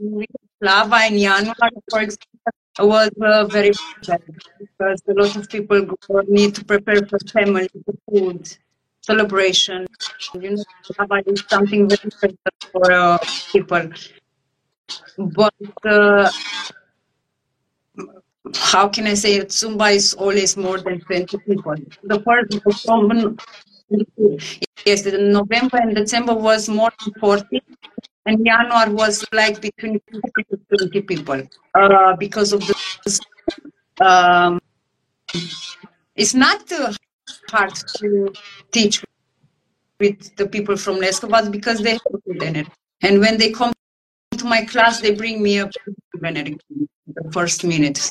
Slava 0.63 1.07
in 1.07 1.19
January, 1.19 1.55
for 1.91 2.01
example, 2.01 2.30
was 2.79 3.11
uh, 3.23 3.45
very 3.47 3.71
bad 4.07 4.23
because 4.59 5.03
a 5.09 5.13
lot 5.13 5.37
of 5.37 5.49
people 5.49 5.87
need 6.29 6.55
to 6.55 6.65
prepare 6.65 7.05
for 7.07 7.19
family, 7.33 7.69
for 7.85 7.95
food, 8.09 8.57
celebration. 9.03 9.87
You 10.35 10.51
know, 10.57 10.65
is 11.27 11.45
something 11.49 11.89
very 11.89 12.11
special 12.11 12.37
for 12.73 12.93
uh, 12.93 13.19
people. 13.53 13.91
But 15.19 15.55
uh, 15.85 16.31
how 18.55 18.89
can 18.89 19.07
I 19.07 19.15
say 19.15 19.37
it? 19.37 19.49
Zumba 19.49 19.93
is 19.95 20.15
always 20.15 20.57
more 20.57 20.79
than 20.79 21.01
20 21.01 21.39
people. 21.39 21.75
The 22.05 22.21
first 22.23 22.65
was 22.65 22.83
Yes, 24.87 25.07
in 25.07 25.33
November 25.33 25.79
and 25.79 25.95
December 25.95 26.35
was 26.35 26.69
more 26.69 26.91
than 27.05 27.15
40, 27.21 27.63
and 28.27 28.45
January 28.45 28.93
was 28.93 29.25
like 29.33 29.61
between 29.61 30.01
50 30.13 30.31
to 30.51 30.77
20 30.79 31.01
people 31.03 31.43
uh, 31.75 32.17
because 32.17 32.53
of 32.53 32.61
the. 32.61 33.21
Um, 34.01 34.61
it's 36.17 36.35
not 36.35 36.71
uh, 36.73 36.93
hard 37.51 37.75
to 37.99 38.33
teach 38.73 39.05
with 39.99 40.35
the 40.37 40.47
people 40.47 40.77
from 40.77 40.97
Leskovac 40.97 41.51
because 41.51 41.81
they 41.81 41.93
have 41.93 42.23
good 42.27 42.43
energy. 42.43 42.71
And 43.03 43.21
when 43.21 43.39
they 43.39 43.51
come 43.51 43.73
to 44.37 44.45
my 44.45 44.65
class, 44.65 45.01
they 45.01 45.15
bring 45.15 45.43
me 45.43 45.61
up 45.61 45.71
energy 46.25 46.59
the 47.07 47.31
first 47.33 47.65
minute. 47.65 48.11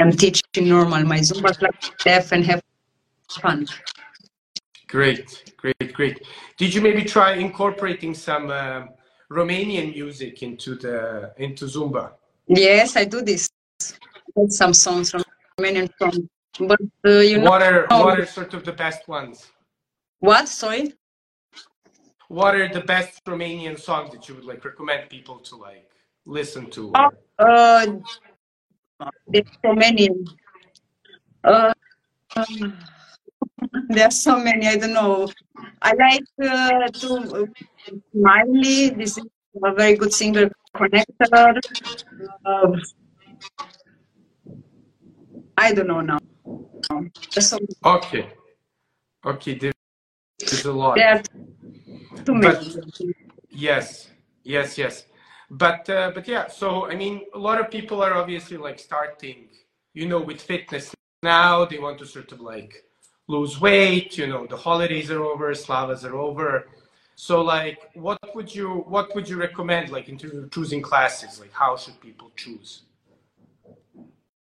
I'm 0.00 0.12
teaching 0.12 0.68
normal. 0.68 1.04
My 1.04 1.20
Zumba 1.20 1.56
class 1.56 1.90
deaf 2.04 2.32
and 2.32 2.44
have 2.44 2.62
fun. 3.40 3.66
Great, 4.88 5.52
great, 5.56 5.92
great. 5.92 6.22
Did 6.58 6.74
you 6.74 6.80
maybe 6.80 7.04
try 7.04 7.32
incorporating 7.34 8.14
some 8.14 8.50
um 8.50 8.90
Romanian 9.30 9.92
music 9.94 10.42
into 10.42 10.76
the 10.76 11.32
into 11.38 11.66
Zumba? 11.66 12.12
Yes, 12.46 12.96
I 12.96 13.04
do 13.04 13.22
this. 13.22 13.48
Some 14.48 14.72
songs 14.74 15.10
from 15.10 15.22
Romanian 15.58 15.88
songs, 15.98 16.20
but 16.58 16.80
uh, 17.04 17.20
you 17.20 17.38
know 17.38 17.50
What 17.50 17.62
are 17.62 17.86
Oh. 17.90 18.04
what 18.04 18.20
are 18.20 18.26
sort 18.26 18.54
of 18.54 18.64
the 18.64 18.72
best 18.72 19.08
ones? 19.08 19.50
what? 20.20 20.48
Sorry. 20.48 20.94
What 22.28 22.54
are 22.54 22.68
the 22.68 22.80
best 22.80 23.24
Romanian 23.24 23.78
songs 23.78 24.10
that 24.12 24.28
you 24.28 24.34
would 24.34 24.44
like 24.44 24.64
recommend 24.64 25.08
people 25.08 25.38
to 25.40 25.56
like 25.56 25.90
listen 26.24 26.70
to? 26.70 26.92
Oh, 26.94 27.10
uh, 27.38 27.86
so. 29.00 29.10
Uh, 31.44 31.72
um, 32.36 32.78
there 33.88 34.06
are 34.06 34.10
so 34.10 34.38
many. 34.38 34.66
I 34.66 34.76
don't 34.76 34.92
know. 34.92 35.28
I 35.82 35.92
like 35.94 36.24
uh, 36.42 36.88
to 37.00 37.08
uh, 37.42 37.92
Miley. 38.14 38.90
This 38.90 39.16
is 39.18 39.24
a 39.64 39.72
very 39.74 39.96
good 39.96 40.12
singer. 40.12 40.50
Connector. 40.74 41.58
Uh, 42.44 42.72
I 45.56 45.72
don't 45.72 45.86
know 45.88 46.00
now. 46.02 46.18
So 47.40 47.58
Okay, 47.84 48.28
okay, 49.24 49.54
there- 49.58 49.72
there's 50.38 50.64
a 50.66 50.72
lot. 50.72 50.96
there 50.96 51.22
too 52.24 52.40
But- 52.40 52.62
Yes, 53.50 54.10
yes, 54.44 54.76
yes. 54.76 55.06
But 55.50 55.88
uh, 55.88 56.10
but 56.14 56.28
yeah, 56.28 56.48
so 56.48 56.86
I 56.90 56.94
mean, 56.94 57.22
a 57.32 57.38
lot 57.38 57.58
of 57.60 57.70
people 57.70 58.02
are 58.02 58.12
obviously 58.14 58.58
like 58.58 58.78
starting, 58.78 59.48
you 59.94 60.06
know, 60.06 60.20
with 60.20 60.42
fitness 60.42 60.94
now. 61.22 61.64
They 61.64 61.78
want 61.78 61.98
to 62.00 62.06
sort 62.06 62.32
of 62.32 62.40
like 62.40 62.84
lose 63.28 63.60
weight. 63.60 64.18
You 64.18 64.26
know, 64.26 64.46
the 64.46 64.56
holidays 64.56 65.10
are 65.10 65.22
over, 65.22 65.54
Slavas 65.54 66.04
are 66.04 66.16
over. 66.16 66.68
So 67.14 67.42
like, 67.42 67.90
what 67.94 68.18
would 68.34 68.54
you 68.54 68.84
what 68.88 69.14
would 69.14 69.28
you 69.28 69.38
recommend 69.38 69.90
like 69.90 70.08
in 70.08 70.18
terms 70.18 70.34
of 70.34 70.50
choosing 70.50 70.82
classes? 70.82 71.40
Like, 71.40 71.52
how 71.52 71.76
should 71.76 71.98
people 72.00 72.30
choose? 72.36 72.82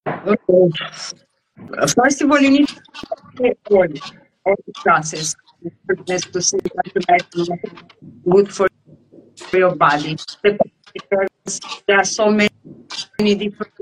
Okay. 0.08 0.72
First 1.96 2.22
of 2.22 2.32
all, 2.32 2.40
you 2.40 2.50
need 2.50 2.68
to 2.68 3.56
all, 3.70 3.88
the 3.88 4.74
classes. 4.76 5.36
To 6.34 6.42
see 6.42 6.58
good 8.30 8.54
for 8.54 8.68
your 9.54 9.76
body. 9.76 10.18
Because 10.42 11.60
there 11.88 11.98
are 11.98 12.04
so 12.04 12.30
many, 12.30 12.50
many 13.18 13.36
different 13.36 13.74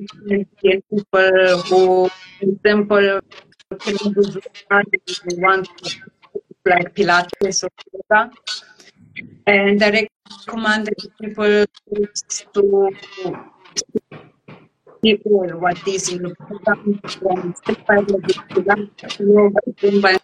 people 0.62 0.94
who, 1.64 2.10
for 2.10 2.12
example, 2.42 3.20
can 3.78 4.14
do 4.14 4.42
like 6.66 6.94
Pilates 6.96 7.64
or 7.64 7.70
yoga. 7.94 8.32
And 9.48 9.84
I 9.84 10.08
recommend 10.48 10.90
people 11.20 11.66
to 12.54 12.92
people 15.04 15.48
what 15.60 15.88
is 15.88 16.10
in 16.10 16.22
the 16.22 16.36
program 16.36 17.00
from 17.20 17.56
step 17.56 17.86
by 17.88 17.98
step 17.98 19.20
yoga, 19.20 19.60
Zumba, 19.80 20.20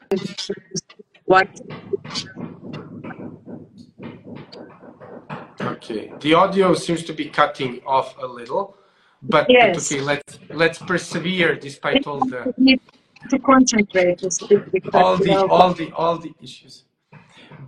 what 1.25 1.49
Okay, 5.59 6.11
the 6.19 6.33
audio 6.33 6.73
seems 6.73 7.03
to 7.03 7.13
be 7.13 7.25
cutting 7.25 7.81
off 7.85 8.15
a 8.21 8.25
little, 8.27 8.75
but, 9.21 9.49
Yes. 9.49 9.91
okay, 9.91 10.01
let's 10.01 10.39
let's 10.49 10.79
persevere 10.79 11.55
despite 11.55 12.05
all 12.07 12.19
the 12.19 12.53
to 13.29 13.39
concentrate 13.39 14.21
because, 14.71 14.93
all 14.93 15.17
the 15.17 15.33
uh, 15.33 15.47
all 15.47 15.73
the 15.73 15.91
all 15.91 16.17
the 16.17 16.33
issues 16.41 16.83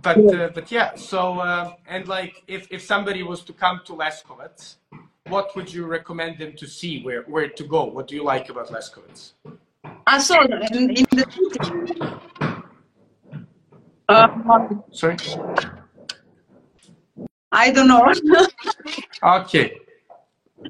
but 0.02 0.16
Yeah. 0.16 0.44
uh, 0.44 0.48
but 0.48 0.70
yeah 0.70 0.94
so 0.94 1.40
uh, 1.40 1.74
and 1.86 2.08
like 2.08 2.42
if 2.46 2.66
if 2.70 2.82
somebody 2.82 3.22
was 3.22 3.42
to 3.42 3.52
come 3.52 3.80
to 3.86 3.92
Leskovac 3.92 4.76
what 5.28 5.54
would 5.56 5.72
you 5.72 5.86
recommend 5.86 6.38
them 6.38 6.52
to 6.54 6.66
see 6.66 7.02
where 7.02 7.22
where 7.22 7.48
to 7.48 7.64
go 7.64 7.84
what 7.84 8.08
do 8.08 8.14
you 8.14 8.24
like 8.24 8.48
about 8.48 8.68
Leskovac 8.68 9.32
I 10.06 10.18
saw 10.18 10.42
in, 10.42 10.90
in 10.90 11.06
the. 11.12 11.24
Uh, 14.08 14.28
sorry 14.90 15.16
I 17.52 17.70
don't 17.70 17.88
know. 17.88 18.12
okay 19.22 19.80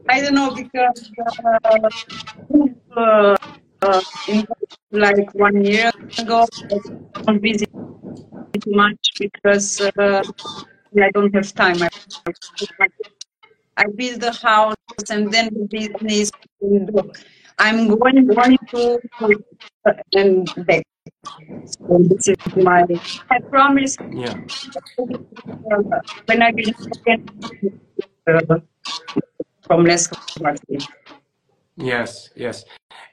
I 0.09 0.21
don't 0.21 0.35
know 0.35 0.55
because 0.55 1.13
uh, 2.97 3.37
uh, 3.83 3.87
uh, 3.89 4.03
in, 4.29 4.47
like 4.93 5.35
one 5.35 5.65
year 5.65 5.91
ago, 6.19 6.47
I 6.71 6.79
don't 7.23 7.41
visit 7.41 7.71
too 8.61 8.73
much 8.73 9.13
because 9.19 9.81
uh, 9.81 10.23
I 11.01 11.11
don't 11.13 11.35
have 11.35 11.55
time. 11.55 11.83
I, 11.83 11.89
I 13.77 13.85
build 13.95 14.21
the 14.21 14.33
house 14.33 14.77
and 15.11 15.33
then 15.33 15.51
the 15.55 15.67
business. 15.71 16.31
I'm 17.59 17.89
going, 17.89 18.27
going 18.27 18.59
to 18.69 19.01
and 20.15 20.67
back. 20.67 20.83
So 21.67 21.99
this 22.01 22.29
is 22.29 22.37
my. 22.57 22.85
I 23.31 23.39
promise. 23.51 23.97
Yeah. 24.11 24.35
Uh, 24.99 25.83
when 26.27 26.43
I 26.43 26.51
get 26.53 26.75
uh, 28.27 28.59
from 29.63 29.85
less 29.85 30.07
capacity. 30.07 30.79
Yes, 31.81 32.31
yes. 32.37 32.65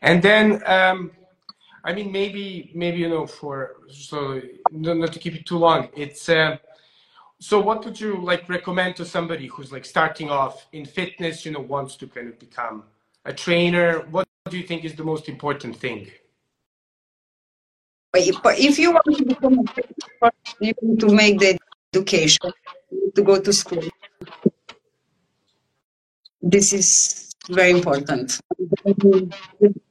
And 0.01 0.21
then, 0.21 0.61
um, 0.65 1.11
I 1.83 1.93
mean, 1.93 2.11
maybe, 2.11 2.71
maybe 2.75 2.97
you 2.97 3.09
know, 3.09 3.25
for 3.25 3.77
so 3.89 4.41
not, 4.71 5.13
to 5.13 5.19
keep 5.19 5.35
it 5.35 5.45
too 5.45 5.57
long. 5.57 5.89
It's 5.95 6.27
uh, 6.27 6.57
so. 7.39 7.59
What 7.61 7.85
would 7.85 7.99
you 7.99 8.21
like 8.21 8.49
recommend 8.49 8.95
to 8.97 9.05
somebody 9.05 9.47
who's 9.47 9.71
like 9.71 9.85
starting 9.85 10.29
off 10.29 10.67
in 10.73 10.85
fitness? 10.85 11.45
You 11.45 11.53
know, 11.53 11.61
wants 11.61 11.95
to 11.97 12.07
kind 12.07 12.27
of 12.27 12.37
become 12.39 12.83
a 13.25 13.33
trainer. 13.33 14.05
What 14.11 14.27
do 14.49 14.57
you 14.57 14.67
think 14.67 14.83
is 14.83 14.95
the 14.95 15.03
most 15.03 15.29
important 15.29 15.77
thing? 15.77 16.11
But 18.11 18.57
if, 18.59 18.79
you 18.79 18.91
want 18.91 19.05
to 19.15 19.25
become 19.25 19.59
a 19.59 19.63
trainer, 19.63 20.31
you 20.59 20.73
need 20.81 20.99
to 20.99 21.13
make 21.13 21.39
the 21.39 21.57
education, 21.93 22.51
to 23.15 23.21
go 23.21 23.39
to 23.39 23.53
school. 23.53 23.83
This 26.41 26.73
is 26.73 27.26
very 27.49 27.71
important. 27.71 28.39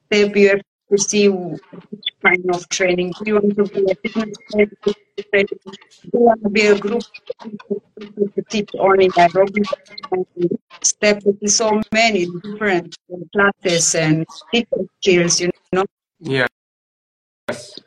Step 0.07 0.37
you 0.37 0.49
have 0.49 0.61
to 0.91 0.99
see 0.99 1.29
which 1.29 2.09
kind 2.25 2.45
of 2.55 2.69
training. 2.69 3.13
Do 3.19 3.25
you 3.27 3.35
want 3.35 3.57
to 3.57 3.65
be 3.65 3.91
a 3.91 3.95
fitness 3.95 4.39
trainer? 4.51 4.71
Do 4.85 6.11
you 6.13 6.21
want 6.21 6.43
to 6.43 6.49
be 6.51 6.67
a 6.67 6.79
group 6.79 7.03
to 7.43 8.43
teach 8.49 8.71
only 8.79 9.09
aerobics? 9.11 9.73
Step 10.83 11.23
so 11.47 11.81
many 11.93 12.27
different 12.27 12.97
classes 13.33 13.95
and 13.95 14.27
different 14.53 14.91
skills, 15.01 15.41
you 15.41 15.51
know. 15.73 15.85
Yeah. 16.21 16.47
Yes. 17.49 17.79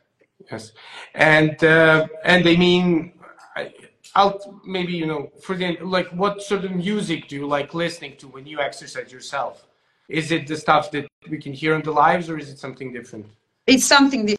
Yes. 0.51 0.71
And 1.13 1.63
uh, 1.63 2.07
and 2.23 2.47
I 2.47 2.55
mean, 2.55 3.13
I, 3.55 3.73
I'll 4.15 4.61
maybe 4.65 4.93
you 4.93 5.05
know 5.05 5.31
for 5.41 5.55
the 5.55 5.77
like, 5.81 6.07
what 6.09 6.41
sort 6.41 6.65
of 6.65 6.71
music 6.71 7.27
do 7.27 7.35
you 7.35 7.47
like 7.47 7.73
listening 7.73 8.17
to 8.17 8.27
when 8.27 8.45
you 8.45 8.59
exercise 8.59 9.11
yourself? 9.11 9.67
Is 10.07 10.31
it 10.31 10.47
the 10.47 10.57
stuff 10.57 10.89
that 10.91 11.07
we 11.29 11.37
can 11.37 11.53
hear 11.53 11.75
on 11.75 11.83
the 11.83 11.91
lives, 11.91 12.29
or 12.29 12.37
is 12.37 12.49
it 12.49 12.57
something 12.57 12.91
different? 12.91 13.25
It's 13.67 13.85
something 13.85 14.35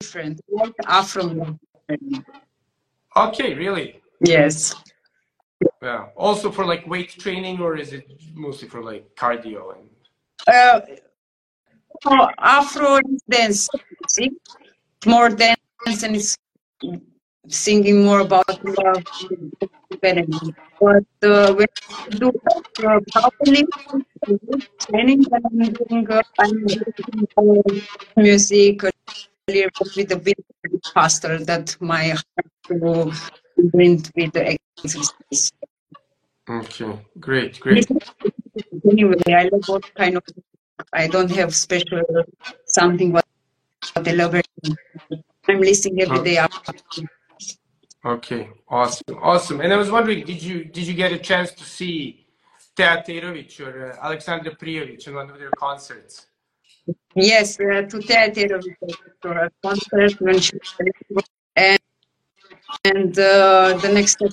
different, 0.00 0.40
like 0.48 0.72
Afro. 0.86 1.58
Okay, 3.16 3.54
really? 3.54 4.00
Yes. 4.24 4.74
Yeah. 5.82 6.06
Also 6.16 6.50
for 6.50 6.64
like 6.64 6.86
weight 6.86 7.10
training, 7.18 7.60
or 7.60 7.76
is 7.76 7.92
it 7.92 8.06
mostly 8.34 8.68
for 8.68 8.82
like 8.82 9.04
cardio 9.16 9.74
and? 9.76 9.88
Uh, 10.46 10.80
oh, 12.06 12.28
Afro 12.38 13.00
dance, 13.28 13.68
more 15.04 15.28
dance 15.28 16.02
and 16.02 16.16
it's 16.16 16.36
singing 17.48 18.04
more 18.04 18.20
about 18.20 18.46
love. 18.64 19.04
But 20.80 21.04
uh, 21.22 21.54
when 21.54 21.66
you 22.10 22.18
do 22.18 22.32
uh, 22.86 23.00
properly 23.12 23.66
training, 24.88 25.26
I'm 25.32 25.72
doing, 25.72 26.10
uh, 26.10 26.22
I'm 26.38 26.66
doing 26.66 27.28
uh, 27.36 27.62
music 28.16 28.82
with 29.48 30.12
a 30.12 30.16
bit 30.16 30.38
faster 30.94 31.38
that 31.44 31.76
my 31.80 32.08
heart 32.08 32.46
to 32.68 33.12
print 33.70 34.10
with 34.16 34.32
the 34.32 34.56
exercise. 34.78 35.52
Okay, 36.48 36.98
great, 37.18 37.60
great. 37.60 37.86
Anyway, 38.90 39.14
I 39.28 39.48
love 39.52 39.68
what 39.68 39.94
kind 39.94 40.16
of. 40.16 40.22
I 40.92 41.06
don't 41.08 41.30
have 41.32 41.54
special 41.54 42.02
something 42.66 43.12
what 43.12 43.24
I 43.96 44.12
love. 44.12 44.34
I'm 45.48 45.60
listening 45.60 46.00
every 46.02 46.22
day. 46.24 46.38
Okay, 48.04 48.48
awesome, 48.68 49.18
awesome. 49.20 49.60
And 49.60 49.72
I 49.72 49.76
was 49.76 49.90
wondering, 49.90 50.24
did 50.24 50.42
you 50.42 50.64
did 50.64 50.86
you 50.86 50.94
get 50.94 51.12
a 51.12 51.18
chance 51.18 51.52
to 51.52 51.64
see 51.64 52.26
Tea 52.74 52.82
Tairović 52.82 53.60
or 53.60 53.92
uh, 53.92 54.06
Alexandra 54.06 54.54
Prijovic 54.56 55.06
in 55.06 55.14
one 55.14 55.28
of 55.28 55.38
their 55.38 55.50
concerts? 55.50 56.26
Yes, 57.14 57.60
uh, 57.60 57.82
to 57.82 58.00
Tea 58.00 58.30
Tairović 58.36 58.74
for 59.20 59.32
a 59.32 59.50
concert 59.62 60.18
when 60.20 60.40
she 60.40 60.58
and 61.56 61.78
and 62.84 63.18
uh, 63.18 63.76
the 63.82 63.90
next 63.92 64.12
step 64.12 64.30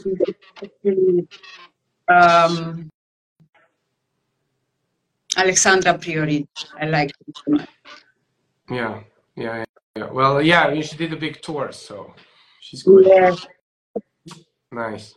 is 0.84 1.26
um, 2.08 2.90
Alexandra 5.36 5.94
Prijovic. 5.96 6.48
I 6.80 6.86
like 6.86 7.12
it. 7.28 7.68
Yeah, 8.70 9.02
yeah, 9.36 9.66
yeah. 9.98 10.10
Well, 10.10 10.42
yeah, 10.42 10.68
I 10.68 10.74
mean, 10.74 10.84
she 10.84 10.96
did 10.96 11.12
a 11.12 11.18
big 11.18 11.42
tour, 11.42 11.74
so 11.74 12.14
she's 12.62 12.84
good. 12.84 13.08
Yeah. 13.08 13.36
Nice. 14.72 15.16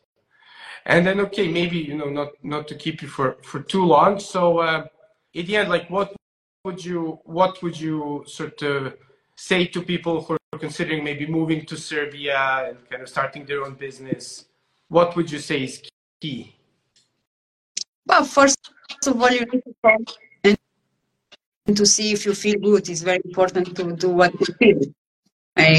And 0.86 1.06
then, 1.06 1.20
okay, 1.20 1.48
maybe 1.48 1.78
you 1.78 1.96
know, 1.96 2.08
not 2.08 2.30
not 2.42 2.68
to 2.68 2.74
keep 2.74 3.02
you 3.02 3.08
for 3.08 3.36
for 3.42 3.60
too 3.60 3.84
long. 3.84 4.18
So, 4.18 4.58
uh, 4.58 4.86
in 5.34 5.46
the 5.46 5.56
end, 5.56 5.68
like, 5.68 5.90
what 5.90 6.14
would 6.64 6.84
you 6.84 7.20
what 7.24 7.62
would 7.62 7.78
you 7.78 8.24
sort 8.26 8.62
of 8.62 8.94
say 9.36 9.66
to 9.66 9.82
people 9.82 10.22
who 10.22 10.34
are 10.52 10.58
considering 10.58 11.04
maybe 11.04 11.26
moving 11.26 11.66
to 11.66 11.76
Serbia 11.76 12.68
and 12.68 12.90
kind 12.90 13.02
of 13.02 13.08
starting 13.08 13.44
their 13.44 13.64
own 13.64 13.74
business? 13.74 14.46
What 14.88 15.16
would 15.16 15.30
you 15.30 15.38
say 15.38 15.64
is 15.64 15.82
key? 16.20 16.56
Well, 18.06 18.24
first 18.24 18.58
of 19.06 19.20
all, 19.20 19.30
you 19.30 19.40
need 19.40 19.62
to 19.64 19.74
come 19.84 20.04
and 20.44 21.76
to 21.76 21.86
see 21.86 22.12
if 22.12 22.26
you 22.26 22.34
feel 22.34 22.58
good. 22.58 22.88
It's 22.88 23.02
very 23.02 23.20
important 23.24 23.76
to 23.76 23.92
do 23.92 24.08
what 24.08 24.32
you 24.40 24.54
feel. 24.58 24.80
I, 25.56 25.78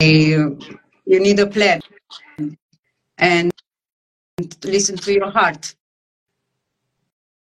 I, 0.00 0.04
you 0.04 1.20
need 1.20 1.38
a 1.38 1.46
plan 1.46 1.80
and 3.18 3.52
listen 4.64 4.96
to 4.96 5.12
your 5.12 5.30
heart. 5.30 5.74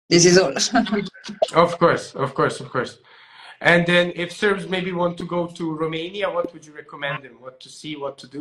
This 0.09 0.25
is 0.25 0.39
all. 0.39 0.53
of 1.55 1.79
course, 1.79 2.15
of 2.15 2.35
course, 2.35 2.61
of 2.61 2.71
course. 2.71 2.99
And 3.61 3.87
then, 3.87 4.13
if 4.15 4.33
Serbs 4.33 4.69
maybe 4.69 4.93
want 4.93 5.17
to 5.19 5.27
go 5.27 5.47
to 5.47 5.75
Romania, 5.75 6.31
what 6.31 6.53
would 6.53 6.65
you 6.65 6.75
recommend 6.75 7.25
them? 7.25 7.41
What 7.41 7.59
to 7.61 7.69
see, 7.69 7.97
what 7.97 8.19
to 8.19 8.29
do? 8.29 8.39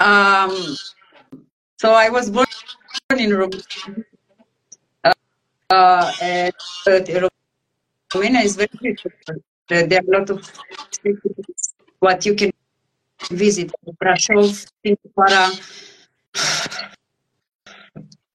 Um, 0.00 0.76
so 1.78 1.92
I 1.92 2.08
was 2.08 2.30
born 2.30 2.46
in 3.16 3.32
Romania, 3.32 4.04
uh, 5.70 6.12
and 6.22 6.54
uh, 6.86 7.28
Romania 8.14 8.40
is 8.40 8.56
very 8.56 8.70
beautiful. 8.80 9.12
There 9.68 9.84
are 9.84 10.14
a 10.14 10.18
lot 10.18 10.30
of 10.30 10.50
what 12.00 12.24
you 12.26 12.34
can 12.34 12.50
visit. 13.30 13.70
Timișoara. 14.82 15.50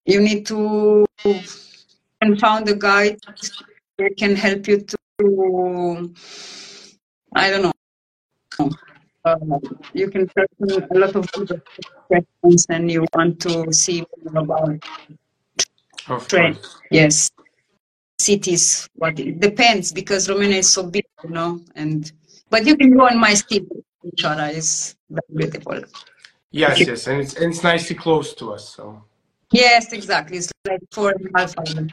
You 0.06 0.20
need 0.22 0.46
to 0.48 1.06
and 2.22 2.40
found 2.40 2.70
a 2.70 2.76
guide 2.76 3.18
that 3.98 4.16
can 4.18 4.36
help 4.36 4.68
you 4.68 4.82
to 4.82 4.98
I 7.36 7.50
don't 7.50 7.64
know. 7.64 7.72
Uh, 9.26 9.38
you 9.94 10.10
can 10.10 10.28
question 10.28 10.88
a 10.92 11.00
lot 11.00 11.16
of 11.16 11.28
questions 12.08 12.66
and 12.70 12.92
you 12.92 13.06
want 13.16 13.40
to 13.42 13.74
see 13.74 14.06
more 14.24 14.44
about 14.44 14.84
Of 16.08 16.28
course. 16.28 16.78
Yes. 16.92 17.32
Cities, 18.20 18.88
what 18.96 19.20
it 19.20 19.40
depends 19.40 19.92
because 19.92 20.30
Romania 20.30 20.60
is 20.60 20.72
so 20.72 20.84
big, 20.84 21.06
you 21.24 21.32
know, 21.32 21.60
and 21.76 22.12
but 22.50 22.66
you 22.66 22.78
can 22.78 22.96
go 22.96 23.08
on 23.08 23.20
my 23.20 23.34
city. 23.34 23.66
Timișoara 24.06 24.50
is 24.56 24.96
beautiful. 25.34 25.88
Yes, 26.50 26.80
yes, 26.80 27.08
and 27.08 27.22
it's 27.22 27.34
and 27.36 27.54
it's 27.54 27.64
nicely 27.64 27.96
close 27.96 28.34
to 28.36 28.54
us. 28.54 28.70
So 28.70 29.04
Yes, 29.52 29.92
exactly. 29.92 30.38
It's 30.38 30.52
like 30.68 30.82
four 30.92 31.12
and 31.12 31.26
a 31.34 31.40
half 31.40 31.54
hours. 31.58 31.92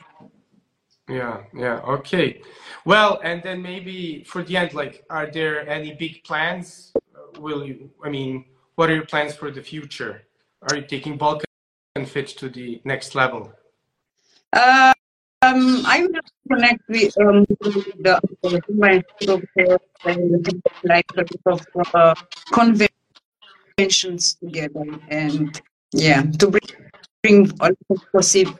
yeah, 1.09 1.43
yeah, 1.55 1.81
okay. 1.97 2.41
Well, 2.85 3.21
and 3.23 3.43
then 3.43 3.63
maybe 3.63 4.25
for 4.25 4.43
the 4.43 4.57
end, 4.57 4.75
like, 4.75 5.05
are 5.11 5.31
there 5.31 5.69
any 5.69 5.95
big 5.95 6.23
plans? 6.25 6.93
Will 7.39 7.65
you? 7.67 7.91
I 8.05 8.09
mean, 8.09 8.45
what 8.77 8.91
are 8.91 8.95
your 8.95 9.07
plans 9.07 9.35
for 9.35 9.51
the 9.51 9.63
future? 9.63 10.23
Are 10.63 10.77
you 10.77 10.83
taking 10.83 11.17
Balkan 11.17 11.47
Fit 12.07 12.29
to 12.39 12.49
the 12.49 12.81
next 12.85 13.15
level? 13.15 13.53
Uh, 14.53 14.93
I 15.93 16.01
will 16.03 16.21
connect 16.51 16.83
with 16.89 17.13
um, 17.21 17.45
the 18.07 18.15
my 18.83 19.03
and 20.05 20.47
like 20.85 21.05
a 21.17 21.25
bit 21.25 21.41
of 21.47 21.61
uh, 21.95 22.15
conventions 22.53 24.35
together, 24.43 24.85
and 25.09 25.61
yeah, 25.93 26.23
to 26.41 26.47
bring, 26.51 26.69
bring 27.23 27.39
all 27.61 27.71
the 27.89 27.97
possible 28.13 28.57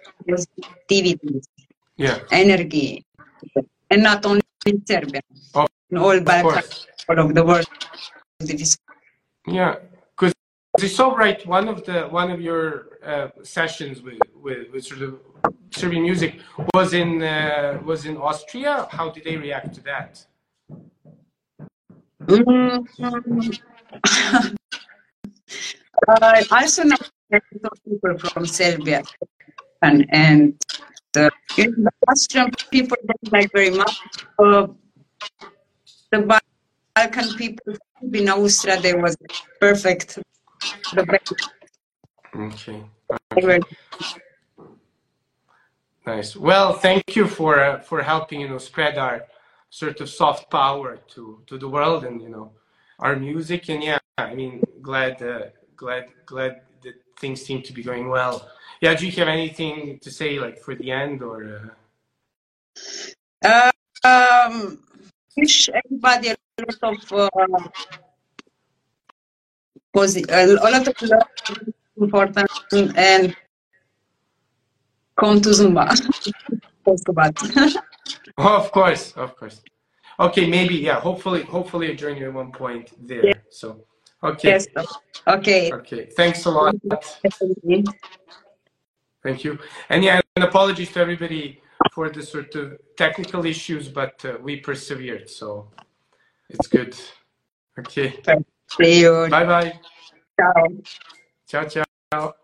Yeah, 1.97 2.19
energy, 2.31 3.05
and 3.91 4.03
not 4.03 4.27
only 4.27 4.43
in 4.67 4.85
Serbia, 4.87 5.23
Of- 5.55 5.71
in 5.91 5.97
all 5.99 6.17
of 6.19 6.25
Balkan, 6.25 6.53
course. 6.53 6.87
all 7.09 7.19
of 7.19 7.35
the 7.35 7.45
world. 7.45 7.67
Yeah, 9.47 9.77
I 10.81 10.87
saw 10.87 11.15
right 11.15 11.45
one 11.47 11.69
of 11.69 11.85
the 11.85 12.03
one 12.05 12.31
of 12.31 12.41
your 12.41 12.99
uh, 13.05 13.29
sessions 13.43 14.01
with, 14.01 14.19
with, 14.35 14.71
with 14.73 14.85
sort 14.85 15.03
of 15.03 15.21
Serbian 15.71 16.03
music 16.03 16.41
was 16.75 16.95
in 16.95 17.23
uh, 17.23 17.79
was 17.85 18.07
in 18.07 18.17
Austria. 18.17 18.89
How 18.91 19.11
did 19.11 19.25
they 19.25 19.37
react 19.37 19.75
to 19.75 19.81
that? 19.83 20.25
Mm, 22.23 22.87
uh, 26.09 26.33
I 26.51 26.63
also 26.63 26.85
know 26.85 26.97
people 27.85 28.19
from 28.19 28.47
Serbia 28.47 29.03
and 29.83 30.07
and 30.11 30.55
uh, 31.17 31.29
you 31.57 31.67
know, 31.77 31.91
the 32.01 32.11
Austrian 32.11 32.51
people 32.71 32.97
don't 33.07 33.33
like 33.33 33.53
very 33.53 33.71
much. 33.71 34.01
Uh, 34.39 34.69
the 36.11 36.41
Balkan 36.97 37.35
people 37.37 37.75
in 38.13 38.29
Austria, 38.29 38.81
they 38.81 38.95
was 38.95 39.17
perfect. 39.61 40.19
The. 40.93 41.19
Okay. 42.35 42.83
Nice. 46.07 46.35
Well, 46.35 46.73
thank 46.75 47.15
you 47.15 47.27
for 47.29 47.61
uh, 47.61 47.81
for 47.81 48.03
helping 48.03 48.41
you 48.41 48.49
know 48.49 48.59
spread 48.59 48.99
our 48.99 49.25
sort 49.71 50.01
of 50.01 50.09
soft 50.09 50.51
power 50.51 50.99
to 51.15 51.43
to 51.47 51.59
the 51.59 51.69
world 51.69 52.05
and 52.05 52.21
you 52.21 52.29
know 52.29 52.53
our 52.99 53.17
music 53.17 53.69
and 53.69 53.83
yeah, 53.83 53.99
I 54.19 54.35
mean 54.35 54.63
glad 54.81 55.23
uh, 55.23 55.47
glad 55.77 56.09
glad 56.27 56.63
that 56.83 56.95
things 57.19 57.43
seem 57.43 57.63
to 57.63 57.73
be 57.73 57.83
going 57.83 58.09
well. 58.09 58.49
Yeah, 58.81 58.95
do 58.95 59.07
you 59.07 59.13
have 59.13 59.29
anything 59.29 60.01
to 60.01 60.11
say 60.11 60.41
like 60.41 60.59
for 60.59 60.75
the 60.75 60.91
end 60.91 61.23
or? 61.23 61.45
Uh... 61.45 61.69
Uh, 63.45 63.71
um, 64.05 64.79
wish 65.37 65.69
everybody 65.69 66.29
a 66.31 66.37
lot 66.59 66.97
of 66.97 67.13
uh, 67.13 67.29
posi- 69.95 70.27
a 70.31 70.71
lot 70.71 70.89
of 70.89 71.03
love, 71.03 71.29
important 72.01 72.51
and 72.97 73.37
come 75.19 75.41
to 75.41 75.51
Zumba. 75.51 75.87
Oh, 78.39 78.57
of 78.57 78.73
course, 78.73 79.13
of 79.13 79.37
course. 79.37 79.61
Okay, 80.19 80.49
maybe 80.49 80.75
yeah. 80.75 80.99
Hopefully, 81.01 81.43
hopefully 81.43 81.91
I 81.91 81.95
join 81.95 82.17
you 82.17 82.27
at 82.27 82.35
one 82.35 82.51
point 82.51 82.91
there. 82.99 83.27
Yeah. 83.27 83.35
So, 83.49 83.85
okay, 84.25 84.49
yes. 84.49 84.67
Okay. 85.27 85.73
okay. 85.73 86.07
Thanks 86.07 86.45
a 86.47 86.51
lot. 86.51 86.75
Thank 89.23 89.45
you. 89.45 89.59
And 89.91 90.03
yeah, 90.03 90.21
and 90.35 90.45
apologies 90.45 90.91
to 90.93 91.01
everybody 91.01 91.61
for 91.93 92.11
the 92.11 92.23
sort 92.23 92.55
of 92.57 92.79
technical 92.97 93.47
issues, 93.47 93.89
but 93.89 94.25
uh, 94.25 94.39
we 94.43 94.57
persevered, 94.57 95.31
so 95.31 95.71
it's 96.49 96.67
good. 96.67 96.97
Okay. 97.79 98.19
You. 98.27 98.45
Bye 99.29 99.45
bye. 99.45 99.81
Ciao. 100.37 100.69
Ciao, 101.47 101.85
ciao. 102.11 102.35